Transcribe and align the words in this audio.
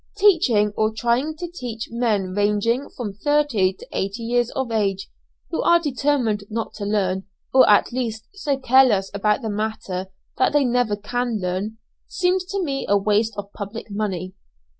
Teaching, 0.17 0.73
or 0.75 0.91
trying 0.91 1.35
to 1.37 1.47
teach, 1.47 1.89
men 1.91 2.33
ranging 2.33 2.89
from 2.89 3.13
thirty 3.13 3.71
to 3.73 3.87
eighty 3.91 4.23
years 4.23 4.49
of 4.55 4.71
age, 4.71 5.07
who 5.51 5.61
are 5.61 5.79
determined 5.79 6.43
not 6.49 6.73
to 6.73 6.85
learn, 6.85 7.25
or 7.53 7.69
at 7.69 7.91
least 7.91 8.25
so 8.33 8.57
careless 8.57 9.11
about 9.13 9.43
the 9.43 9.49
matter 9.51 10.07
that 10.39 10.53
they 10.53 10.65
never 10.65 10.95
can 10.95 11.39
learn, 11.39 11.77
seems 12.07 12.43
to 12.45 12.63
me 12.63 12.83
a 12.89 12.97
waste 12.97 13.35
of 13.37 13.53
public 13.53 13.91
money. 13.91 14.33